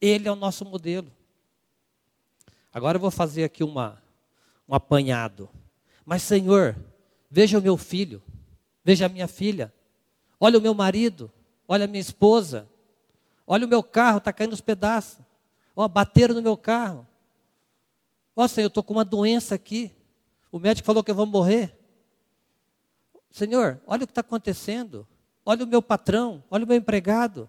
[0.00, 1.12] Ele é o nosso modelo.
[2.76, 3.96] Agora eu vou fazer aqui uma,
[4.68, 5.48] um apanhado.
[6.04, 6.76] Mas, Senhor,
[7.30, 8.22] veja o meu filho,
[8.84, 9.72] veja a minha filha,
[10.38, 11.32] olha o meu marido,
[11.66, 12.68] olha a minha esposa,
[13.46, 15.24] olha o meu carro, está caindo os pedaços.
[15.74, 17.08] Ó, bateram no meu carro.
[18.36, 19.90] Ó, Senhor, eu estou com uma doença aqui.
[20.52, 21.74] O médico falou que eu vou morrer.
[23.30, 25.08] Senhor, olha o que está acontecendo.
[25.46, 27.48] Olha o meu patrão, olha o meu empregado.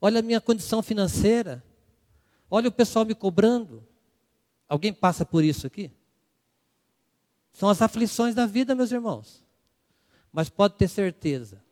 [0.00, 1.62] Olha a minha condição financeira.
[2.50, 3.86] Olha o pessoal me cobrando.
[4.68, 5.90] Alguém passa por isso aqui?
[7.52, 9.44] São as aflições da vida, meus irmãos.
[10.32, 11.62] Mas pode ter certeza,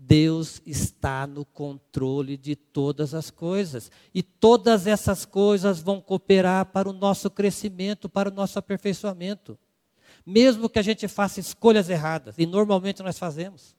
[0.00, 3.90] Deus está no controle de todas as coisas.
[4.14, 9.58] E todas essas coisas vão cooperar para o nosso crescimento, para o nosso aperfeiçoamento.
[10.24, 13.74] Mesmo que a gente faça escolhas erradas, e normalmente nós fazemos.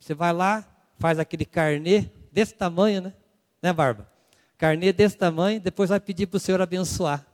[0.00, 0.66] Você vai lá,
[0.98, 3.14] faz aquele carnê desse tamanho, né?
[3.62, 4.10] Né, Barba?
[4.56, 7.26] Carnê desse tamanho, depois vai pedir para o Senhor abençoar.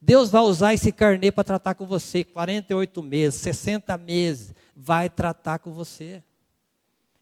[0.00, 5.58] Deus vai usar esse carnê para tratar com você 48 meses, 60 meses, vai tratar
[5.58, 6.22] com você.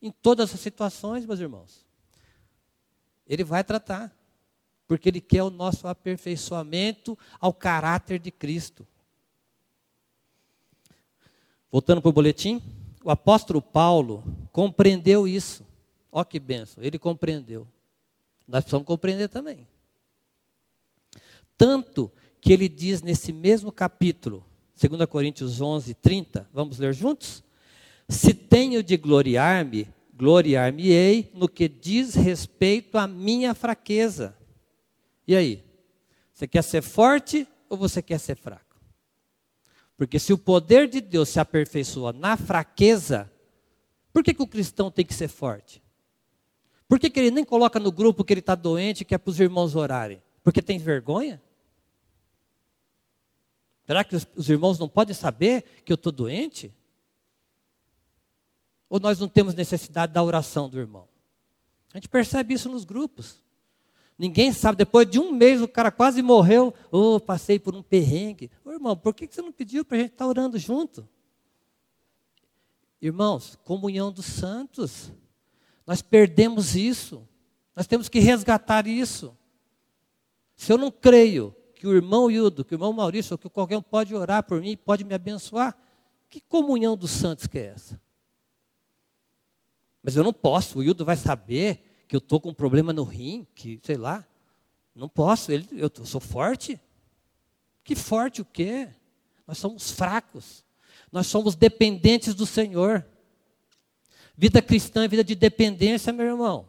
[0.03, 1.87] Em todas as situações, meus irmãos.
[3.27, 4.15] Ele vai tratar,
[4.87, 8.87] porque ele quer o nosso aperfeiçoamento ao caráter de Cristo.
[11.71, 12.63] Voltando para o boletim,
[13.03, 15.65] o apóstolo Paulo compreendeu isso.
[16.13, 17.67] Olha que benção, ele compreendeu.
[18.47, 19.67] Nós precisamos compreender também.
[21.57, 24.45] Tanto que ele diz nesse mesmo capítulo,
[24.81, 27.43] 2 Coríntios 11, 30, vamos ler juntos?
[28.09, 34.37] Se tenho de gloriar-me, gloriar-me-ei no que diz respeito à minha fraqueza.
[35.27, 35.65] E aí?
[36.33, 38.65] Você quer ser forte ou você quer ser fraco?
[39.97, 43.31] Porque se o poder de Deus se aperfeiçoa na fraqueza,
[44.13, 45.84] por que, que o cristão tem que ser forte?
[46.95, 49.29] Por que, que ele nem coloca no grupo que ele está doente, que é para
[49.29, 50.23] os irmãos orarem?
[50.45, 51.43] Porque tem vergonha?
[53.85, 56.73] Será que os, os irmãos não podem saber que eu estou doente?
[58.89, 61.09] Ou nós não temos necessidade da oração do irmão?
[61.93, 63.43] A gente percebe isso nos grupos.
[64.17, 66.73] Ninguém sabe, depois de um mês o cara quase morreu.
[66.93, 68.53] Oh, passei por um perrengue.
[68.65, 71.09] Ô, irmão, por que você não pediu para a gente estar tá orando junto?
[73.03, 75.11] Irmãos, comunhão dos santos.
[75.87, 77.27] Nós perdemos isso.
[77.75, 79.37] Nós temos que resgatar isso.
[80.57, 83.77] Se eu não creio que o irmão Hildo, que o irmão Maurício, ou que qualquer
[83.77, 85.77] um pode orar por mim, pode me abençoar,
[86.31, 88.01] que comunhão dos santos que é essa?
[90.03, 93.05] Mas eu não posso, o Hildo vai saber que eu estou com um problema no
[93.05, 94.27] rim, que, sei lá,
[94.95, 96.81] não posso, ele, eu, eu sou forte.
[97.83, 98.89] Que forte o quê?
[99.47, 100.65] Nós somos fracos.
[101.11, 103.05] Nós somos dependentes do Senhor.
[104.37, 106.69] Vida cristã é vida de dependência, meu irmão.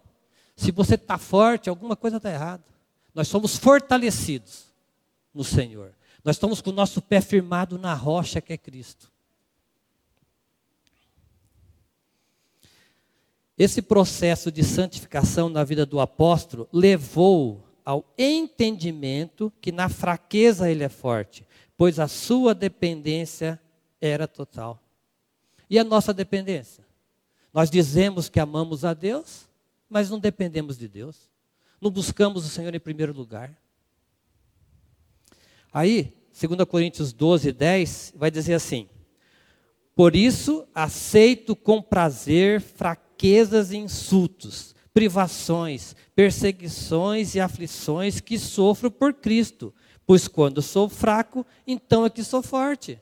[0.56, 2.63] Se você está forte, alguma coisa está errada.
[3.13, 4.65] Nós somos fortalecidos
[5.34, 5.93] no Senhor.
[6.23, 9.12] Nós estamos com o nosso pé firmado na rocha que é Cristo.
[13.58, 20.84] Esse processo de santificação na vida do apóstolo levou ao entendimento que na fraqueza ele
[20.84, 21.45] é forte,
[21.78, 23.62] pois a sua dependência
[24.01, 24.82] era total.
[25.69, 26.85] E a nossa dependência?
[27.56, 29.48] Nós dizemos que amamos a Deus,
[29.89, 31.32] mas não dependemos de Deus.
[31.80, 33.58] Não buscamos o Senhor em primeiro lugar.
[35.72, 38.89] Aí, 2 Coríntios 12, 10, vai dizer assim:
[39.96, 49.13] Por isso aceito com prazer fraquezas e insultos privações, perseguições e aflições que sofro por
[49.13, 49.74] Cristo,
[50.06, 53.00] pois quando sou fraco, então é que sou forte.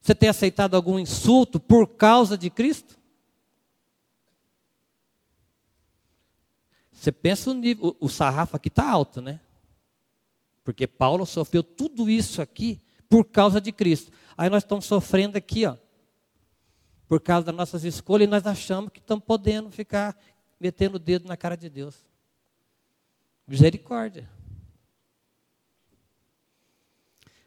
[0.00, 3.01] Você tem aceitado algum insulto por causa de Cristo?
[7.02, 9.40] Você pensa o nível, o, sarrafo aqui está alto, né?
[10.62, 14.12] Porque Paulo sofreu tudo isso aqui por causa de Cristo.
[14.38, 15.76] Aí nós estamos sofrendo aqui, ó,
[17.08, 20.16] por causa das nossas escolhas, e nós achamos que estamos podendo ficar
[20.60, 22.06] metendo o dedo na cara de Deus.
[23.48, 24.30] Misericórdia.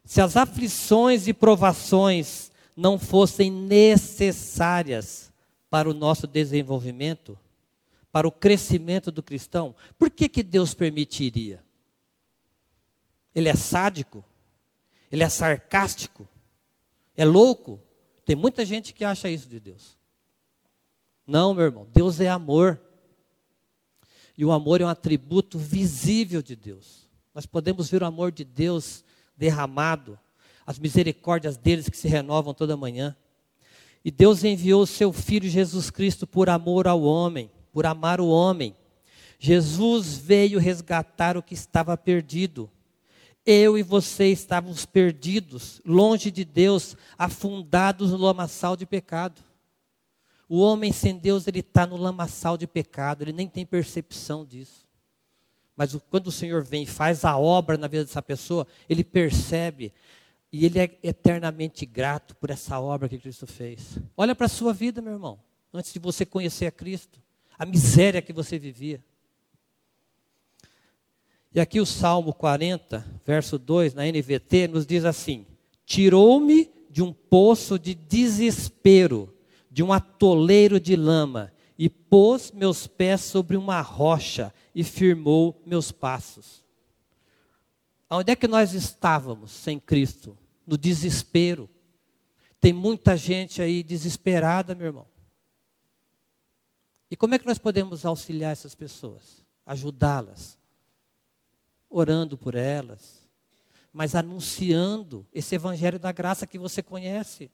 [0.03, 5.31] Se as aflições e provações não fossem necessárias
[5.69, 7.39] para o nosso desenvolvimento,
[8.15, 11.61] para o crescimento do cristão, por que, que Deus permitiria?
[13.35, 14.23] Ele é sádico?
[15.11, 16.25] Ele é sarcástico?
[17.17, 17.77] É louco?
[18.23, 19.97] Tem muita gente que acha isso de Deus.
[21.27, 22.79] Não, meu irmão, Deus é amor.
[24.37, 27.09] E o amor é um atributo visível de Deus.
[27.33, 29.03] Nós podemos ver o amor de Deus
[29.35, 30.17] derramado,
[30.65, 33.13] as misericórdias deles que se renovam toda manhã.
[34.05, 38.29] E Deus enviou o seu Filho Jesus Cristo por amor ao homem, por amar o
[38.29, 38.73] homem.
[39.37, 42.71] Jesus veio resgatar o que estava perdido.
[43.45, 49.43] Eu e você estávamos perdidos, longe de Deus, afundados no lamaçal de pecado.
[50.47, 54.87] O homem sem Deus, ele está no lamaçal de pecado, ele nem tem percepção disso.
[55.75, 59.91] Mas quando o Senhor vem e faz a obra na vida dessa pessoa, ele percebe
[60.49, 63.99] e ele é eternamente grato por essa obra que Cristo fez.
[64.15, 65.37] Olha para a sua vida, meu irmão,
[65.73, 67.24] antes de você conhecer a Cristo,
[67.57, 69.03] a miséria que você vivia.
[71.53, 75.45] E aqui o Salmo 40, verso 2, na NVT, nos diz assim:
[75.85, 79.35] Tirou-me de um poço de desespero
[79.75, 85.91] de um atoleiro de lama, e pôs meus pés sobre uma rocha e firmou meus
[85.91, 86.63] passos.
[88.09, 90.37] Onde é que nós estávamos sem Cristo?
[90.65, 91.69] No desespero.
[92.61, 95.05] Tem muita gente aí desesperada, meu irmão.
[97.09, 99.45] E como é que nós podemos auxiliar essas pessoas?
[99.65, 100.57] Ajudá-las.
[101.89, 103.25] Orando por elas,
[103.93, 107.49] mas anunciando esse evangelho da graça que você conhece.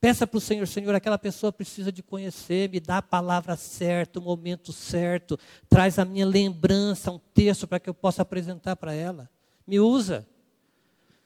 [0.00, 4.18] Peça para o Senhor, Senhor, aquela pessoa precisa de conhecer, me dá a palavra certa,
[4.18, 8.92] o momento certo, traz a minha lembrança, um texto para que eu possa apresentar para
[8.92, 9.30] ela.
[9.66, 10.26] Me usa.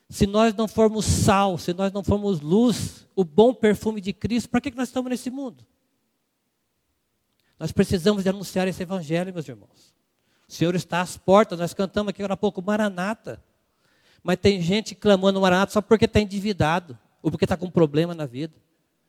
[0.09, 4.49] Se nós não formos sal, se nós não formos luz, o bom perfume de Cristo,
[4.49, 5.67] para que nós estamos nesse mundo?
[7.59, 9.95] Nós precisamos de anunciar esse evangelho, meus irmãos.
[10.49, 13.43] O Senhor está às portas, nós cantamos aqui agora há pouco, Maranata.
[14.23, 18.27] Mas tem gente clamando Maranata só porque está endividado, ou porque está com problema na
[18.27, 18.55] vida.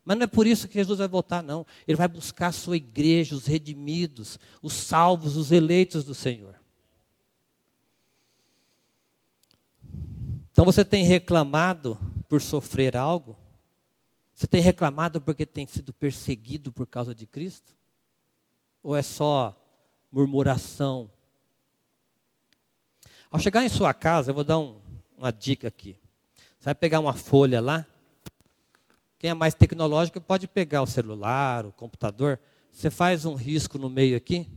[0.04, 1.66] Mas não é por isso que Jesus vai voltar, não.
[1.86, 6.56] Ele vai buscar a sua igreja, os redimidos, os salvos, os eleitos do Senhor.
[10.52, 13.38] Então você tem reclamado por sofrer algo?
[14.34, 17.77] Você tem reclamado porque tem sido perseguido por causa de Cristo?
[18.88, 19.54] Ou é só
[20.10, 21.12] murmuração?
[23.30, 24.80] Ao chegar em sua casa, eu vou dar um,
[25.18, 26.00] uma dica aqui.
[26.58, 27.86] Você vai pegar uma folha lá
[29.20, 32.40] quem é mais tecnológico pode pegar o celular, o computador.
[32.72, 34.48] Você faz um risco no meio aqui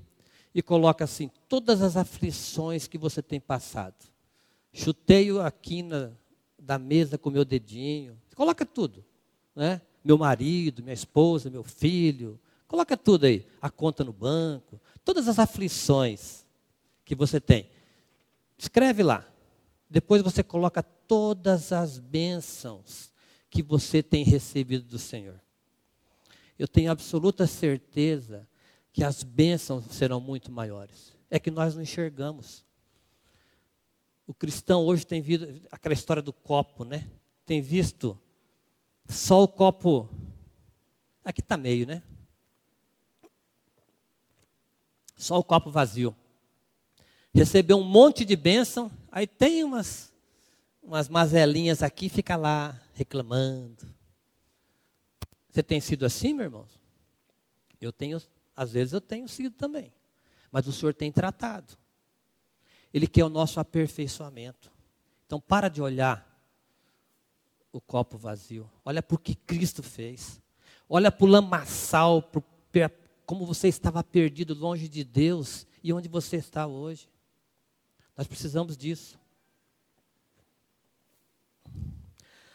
[0.55, 3.95] e coloca assim todas as aflições que você tem passado.
[4.71, 6.15] Chuteio a quina
[6.59, 8.21] da mesa com meu dedinho.
[8.37, 9.03] Coloca tudo,
[9.57, 9.81] né?
[10.05, 12.39] Meu marido, minha esposa, meu filho,
[12.71, 16.47] Coloca tudo aí, a conta no banco, todas as aflições
[17.05, 17.69] que você tem.
[18.57, 19.29] Escreve lá.
[19.91, 23.11] Depois você coloca todas as bênçãos
[23.51, 25.41] que você tem recebido do Senhor.
[26.57, 28.49] Eu tenho absoluta certeza
[28.93, 31.13] que as bênçãos serão muito maiores.
[31.29, 32.65] É que nós não enxergamos.
[34.29, 37.11] O cristão hoje tem visto aquela história do copo, né?
[37.45, 38.17] Tem visto
[39.09, 40.09] só o copo.
[41.25, 42.01] Aqui está meio, né?
[45.21, 46.17] Só o copo vazio.
[47.33, 50.11] Recebeu um monte de bênção, aí tem umas,
[50.83, 53.87] umas mazelinhas aqui, fica lá reclamando.
[55.51, 56.67] Você tem sido assim, meu irmão?
[57.79, 58.21] Eu tenho,
[58.57, 59.93] às vezes eu tenho sido também.
[60.51, 61.77] Mas o Senhor tem tratado.
[62.93, 64.73] Ele quer o nosso aperfeiçoamento.
[65.27, 66.27] Então para de olhar
[67.71, 68.69] o copo vazio.
[68.87, 70.41] Olha o que Cristo fez.
[70.89, 72.91] Olha para o lamaçal, para
[73.31, 77.09] como você estava perdido longe de Deus e onde você está hoje.
[78.17, 79.17] Nós precisamos disso.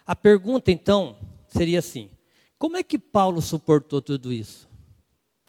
[0.05, 1.17] A pergunta então
[1.47, 2.11] seria assim:
[2.59, 4.69] como é que Paulo suportou tudo isso?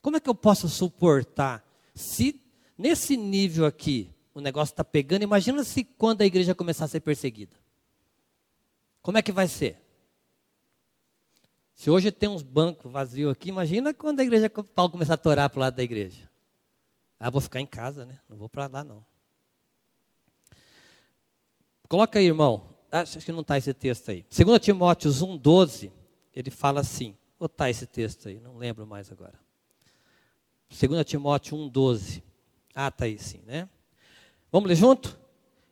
[0.01, 2.41] Como é que eu posso suportar se
[2.79, 5.25] nesse nível aqui o negócio está pegando?
[5.25, 7.57] Imagina se quando a igreja começar a ser perseguida.
[9.03, 9.77] Como é que vai ser?
[11.77, 15.51] Se hoje tem uns bancos vazios aqui, imagina quando a igreja Paulo começar a torar
[15.51, 16.29] para o lado da igreja.
[17.21, 18.19] Ah, vou ficar em casa, né?
[18.27, 19.05] Não vou para lá, não.
[21.87, 22.67] Coloca aí, irmão.
[22.91, 24.25] Ah, acho que não está esse texto aí.
[24.35, 25.93] 2 Timóteo 1,12,
[26.35, 27.15] ele fala assim.
[27.39, 28.41] Ou está esse texto aí?
[28.41, 29.39] Não lembro mais agora.
[30.71, 32.23] 2 Timóteo 1,12.
[32.75, 33.69] Ah, está aí sim, né?
[34.51, 35.19] Vamos ler junto?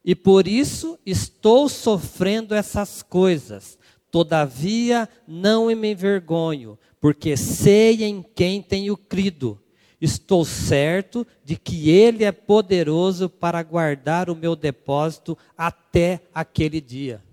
[0.05, 3.79] E por isso estou sofrendo essas coisas.
[4.15, 9.61] Todavia não me envergonho, porque sei em quem tenho crido.
[10.01, 17.25] Estou certo de que Ele é poderoso para guardar o meu depósito até aquele dia.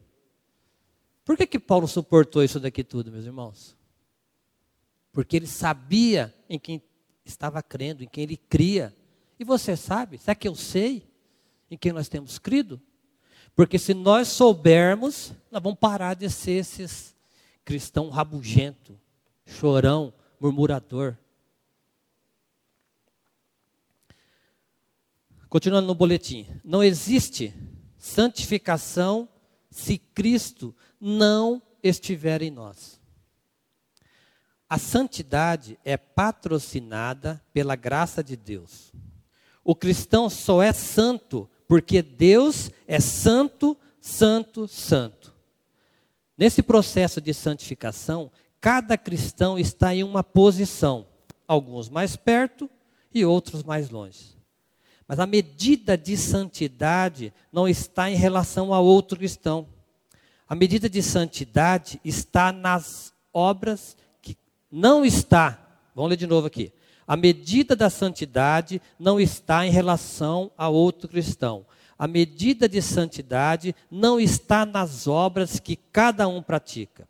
[1.23, 3.77] Por que, que Paulo suportou isso daqui tudo, meus irmãos?
[5.13, 6.81] Porque ele sabia em quem
[7.23, 8.91] estava crendo, em quem ele cria.
[9.39, 10.17] E você sabe?
[10.17, 11.07] Será que eu sei
[11.69, 12.81] em quem nós temos crido?
[13.55, 17.15] Porque se nós soubermos, nós vamos parar de ser esses
[17.63, 18.99] cristão rabugento,
[19.45, 21.15] chorão, murmurador.
[25.47, 26.47] Continuando no boletim.
[26.63, 27.53] Não existe
[27.97, 29.27] santificação
[29.69, 32.99] se Cristo não estiver em nós.
[34.69, 38.93] A santidade é patrocinada pela graça de Deus.
[39.63, 45.33] O cristão só é santo porque Deus é santo, santo, santo.
[46.37, 51.07] Nesse processo de santificação, cada cristão está em uma posição,
[51.47, 52.69] alguns mais perto
[53.13, 54.37] e outros mais longe.
[55.07, 59.65] Mas a medida de santidade não está em relação a outro cristão.
[60.49, 64.37] A medida de santidade está nas obras que
[64.69, 65.60] não está.
[65.95, 66.73] Vamos ler de novo aqui.
[67.07, 71.65] A medida da santidade não está em relação a outro cristão.
[71.97, 77.07] A medida de santidade não está nas obras que cada um pratica.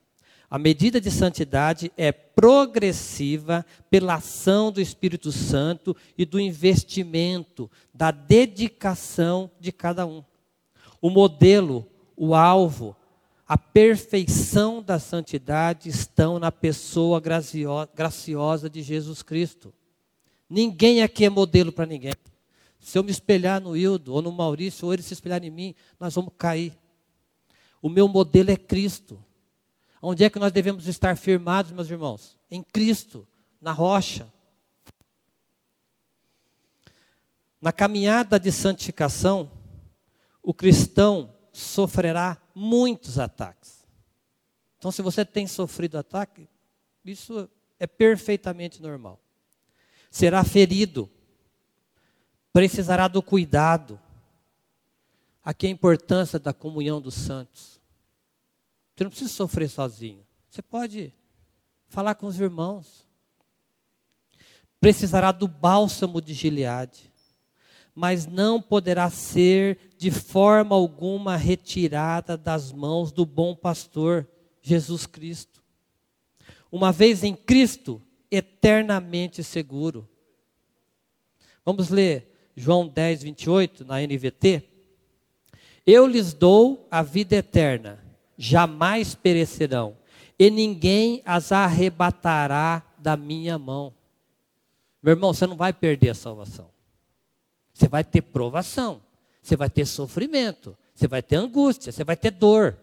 [0.49, 8.11] A medida de santidade é progressiva pela ação do Espírito Santo e do investimento, da
[8.11, 10.21] dedicação de cada um.
[11.01, 12.97] O modelo, o alvo,
[13.51, 17.21] a perfeição da santidade estão na pessoa
[17.93, 19.73] graciosa de Jesus Cristo.
[20.49, 22.13] Ninguém aqui é modelo para ninguém.
[22.79, 25.75] Se eu me espelhar no Hildo, ou no Maurício, ou ele se espelhar em mim,
[25.99, 26.79] nós vamos cair.
[27.81, 29.21] O meu modelo é Cristo.
[30.01, 32.39] Onde é que nós devemos estar firmados, meus irmãos?
[32.49, 33.27] Em Cristo,
[33.59, 34.31] na rocha.
[37.61, 39.51] Na caminhada de santificação,
[40.41, 43.85] o cristão sofrerá muitos ataques.
[44.77, 46.47] Então, se você tem sofrido ataque,
[47.05, 47.49] isso
[47.79, 49.19] é perfeitamente normal.
[50.09, 51.09] Será ferido,
[52.51, 53.99] precisará do cuidado.
[55.43, 57.79] Aqui a importância da comunhão dos santos.
[58.95, 60.25] Você não precisa sofrer sozinho.
[60.49, 61.13] Você pode
[61.87, 63.05] falar com os irmãos.
[64.79, 67.11] Precisará do bálsamo de Gileade,
[67.93, 74.27] mas não poderá ser de forma alguma retirada das mãos do bom pastor,
[74.59, 75.61] Jesus Cristo.
[76.71, 80.09] Uma vez em Cristo, eternamente seguro.
[81.63, 84.63] Vamos ler João 10, 28 na NVT.
[85.85, 88.03] Eu lhes dou a vida eterna
[88.35, 89.95] jamais perecerão,
[90.39, 93.93] e ninguém as arrebatará da minha mão.
[94.99, 96.71] Meu irmão, você não vai perder a salvação.
[97.71, 98.99] Você vai ter provação,
[99.41, 102.77] você vai ter sofrimento, você vai ter angústia, você vai ter dor.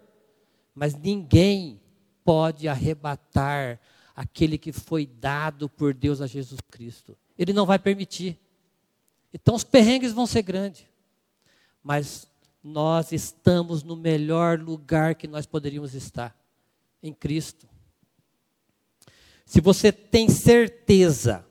[0.75, 1.81] Mas ninguém
[2.25, 3.81] pode arrebatar
[4.15, 7.17] aquele que foi dado por Deus a Jesus Cristo.
[7.39, 8.37] Ele não vai permitir.
[9.33, 10.85] Então os perrengues vão ser grandes.
[11.83, 12.27] Mas
[12.63, 16.37] nós estamos no melhor lugar que nós poderíamos estar
[17.03, 17.69] em Cristo.
[19.47, 21.47] Se você tem certeza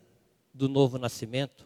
[0.53, 1.65] do novo nascimento,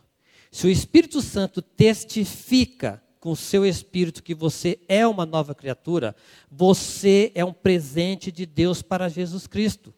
[0.52, 6.15] se o Espírito Santo testifica com o seu espírito que você é uma nova criatura,
[6.49, 9.93] você é um presente de Deus para Jesus Cristo.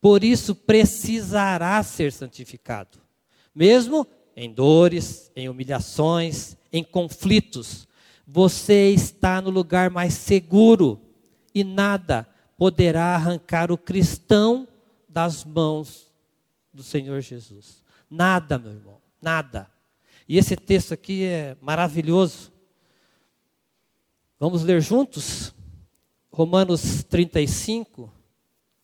[0.00, 2.98] Por isso precisará ser santificado,
[3.54, 4.04] mesmo
[4.36, 7.86] em dores, em humilhações, em conflitos.
[8.26, 11.00] Você está no lugar mais seguro
[11.54, 12.28] e nada
[12.58, 14.66] poderá arrancar o cristão
[15.08, 16.12] das mãos
[16.72, 17.80] do Senhor Jesus.
[18.10, 19.70] Nada, meu irmão, nada.
[20.26, 22.50] E esse texto aqui é maravilhoso.
[24.40, 25.54] Vamos ler juntos?
[26.32, 28.10] Romanos 35,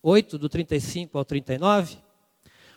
[0.02, 1.96] 8, do 35 ao 39.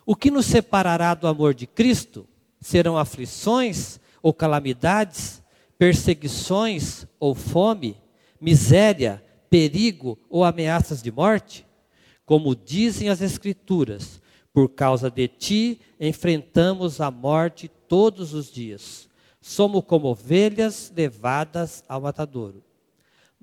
[0.05, 2.27] O que nos separará do amor de Cristo?
[2.59, 5.43] Serão aflições ou calamidades,
[5.77, 7.97] perseguições ou fome,
[8.39, 11.65] miséria, perigo ou ameaças de morte?
[12.25, 14.21] Como dizem as Escrituras,
[14.53, 19.09] por causa de ti enfrentamos a morte todos os dias.
[19.41, 22.63] Somos como ovelhas levadas ao matadouro.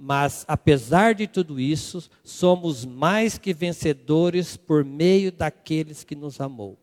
[0.02, 6.78] Mas, apesar de tudo isso, somos mais que vencedores por meio daqueles que nos amou.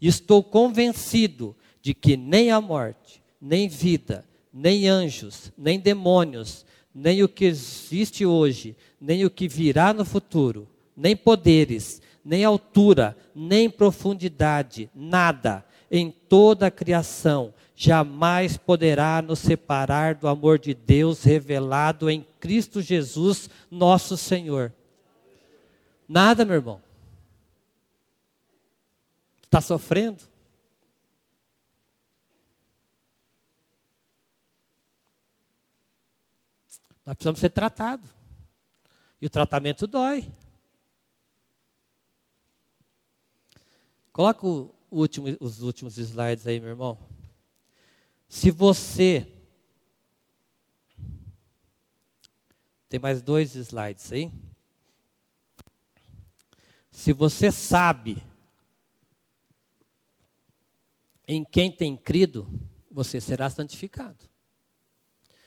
[0.00, 6.64] Estou convencido de que nem a morte, nem vida, nem anjos, nem demônios,
[6.94, 13.16] nem o que existe hoje, nem o que virá no futuro, nem poderes, nem altura,
[13.32, 21.22] nem profundidade, nada em toda a criação jamais poderá nos separar do amor de Deus
[21.22, 24.74] revelado em Cristo Jesus, nosso Senhor.
[26.08, 26.82] Nada, meu irmão.
[29.44, 30.24] Está sofrendo?
[37.04, 38.08] Nós precisamos ser tratados.
[39.20, 40.28] E o tratamento dói.
[44.16, 44.46] Coloca
[44.90, 46.98] último, os últimos slides aí, meu irmão.
[48.26, 49.30] Se você.
[52.88, 54.32] Tem mais dois slides aí.
[56.90, 58.24] Se você sabe
[61.28, 62.48] em quem tem crido,
[62.90, 64.24] você será santificado.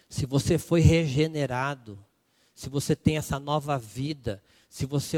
[0.08, 1.98] Se você foi regenerado,
[2.54, 5.18] se você tem essa nova vida, se você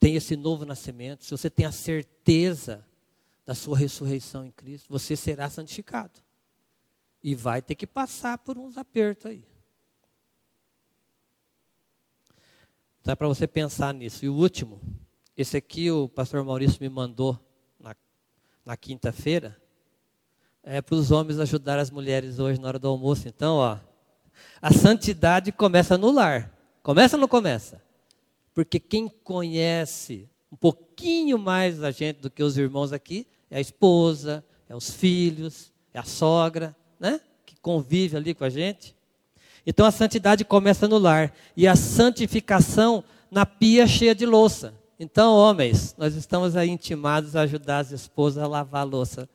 [0.00, 2.86] tem esse novo nascimento, se você tem a certeza
[3.44, 6.20] da sua ressurreição em Cristo, você será santificado.
[7.22, 9.44] E vai ter que passar por uns apertos aí.
[13.00, 14.24] Então é para você pensar nisso.
[14.24, 14.80] E o último,
[15.36, 17.38] esse aqui o pastor Maurício me mandou
[17.80, 17.96] na,
[18.64, 19.60] na quinta-feira.
[20.62, 23.26] É para os homens ajudar as mulheres hoje na hora do almoço.
[23.26, 23.78] Então, ó,
[24.60, 26.52] a santidade começa no lar.
[26.82, 27.82] Começa ou não começa?
[28.58, 33.60] Porque quem conhece um pouquinho mais a gente do que os irmãos aqui é a
[33.60, 37.20] esposa, é os filhos, é a sogra, né?
[37.46, 38.96] Que convive ali com a gente.
[39.64, 44.74] Então a santidade começa no lar e a santificação na pia cheia de louça.
[44.98, 49.28] Então, homens, nós estamos aí intimados a ajudar as esposas a lavar a louça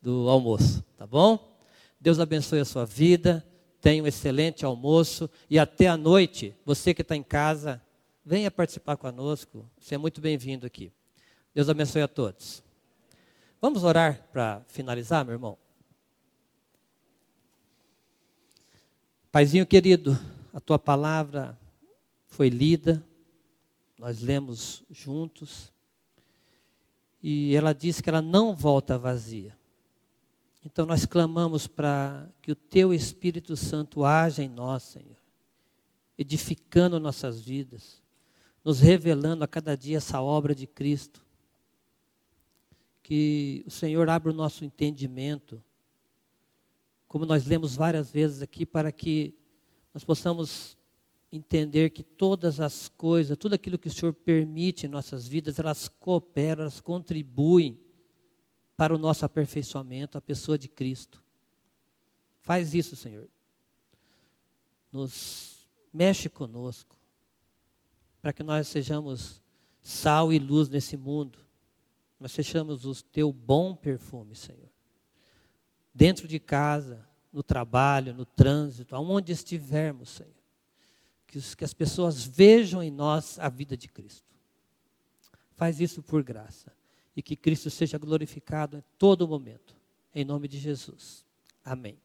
[0.00, 1.58] do almoço, tá bom?
[2.00, 3.44] Deus abençoe a sua vida,
[3.80, 7.82] tenha um excelente almoço e até a noite, você que está em casa,
[8.24, 9.68] venha participar conosco.
[9.78, 10.92] Você é muito bem-vindo aqui.
[11.54, 12.62] Deus abençoe a todos.
[13.60, 15.58] Vamos orar para finalizar, meu irmão?
[19.30, 20.18] Paizinho querido,
[20.52, 21.58] a tua palavra
[22.26, 23.02] foi lida,
[23.98, 25.72] nós lemos juntos,
[27.22, 29.56] e ela diz que ela não volta vazia.
[30.64, 35.16] Então nós clamamos para que o teu Espírito Santo haja em nós, Senhor,
[36.18, 38.01] edificando nossas vidas
[38.64, 41.22] nos revelando a cada dia essa obra de Cristo.
[43.02, 45.62] Que o Senhor abra o nosso entendimento,
[47.08, 49.34] como nós lemos várias vezes aqui, para que
[49.92, 50.78] nós possamos
[51.30, 55.88] entender que todas as coisas, tudo aquilo que o Senhor permite em nossas vidas, elas
[55.88, 57.78] cooperam, elas contribuem
[58.76, 61.22] para o nosso aperfeiçoamento, a pessoa de Cristo.
[62.40, 63.28] Faz isso, Senhor.
[64.90, 67.01] Nos mexe conosco
[68.22, 69.42] para que nós sejamos
[69.82, 71.40] sal e luz nesse mundo,
[72.20, 74.70] Nós sejamos o teu bom perfume, Senhor.
[75.92, 80.32] Dentro de casa, no trabalho, no trânsito, aonde estivermos, Senhor.
[81.26, 84.32] Que, que as pessoas vejam em nós a vida de Cristo.
[85.56, 86.72] Faz isso por graça.
[87.16, 89.74] E que Cristo seja glorificado em todo momento.
[90.14, 91.26] Em nome de Jesus.
[91.64, 91.98] Amém.